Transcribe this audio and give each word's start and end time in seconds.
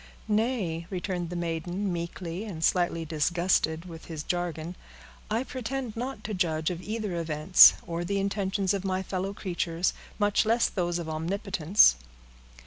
"Nay," 0.27 0.87
returned 0.89 1.29
the 1.29 1.35
maiden, 1.35 1.93
meekly, 1.93 2.43
and 2.45 2.63
slightly 2.63 3.05
disgusted 3.05 3.85
with 3.85 4.05
his 4.05 4.23
jargon, 4.23 4.75
"I 5.29 5.43
pretend 5.43 5.95
not 5.95 6.23
to 6.23 6.33
judge 6.33 6.71
of 6.71 6.81
either 6.81 7.15
events, 7.15 7.73
or 7.85 8.03
the 8.03 8.19
intentions 8.19 8.73
of 8.73 8.83
my 8.83 9.03
fellow 9.03 9.31
creatures, 9.35 9.93
much 10.17 10.43
less 10.43 10.67
of 10.69 10.73
those 10.73 10.97
of 10.97 11.07
Omnipotence." 11.07 11.97